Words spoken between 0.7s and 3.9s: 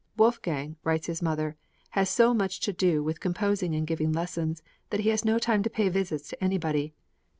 writes his mother, "has so much to do with composing and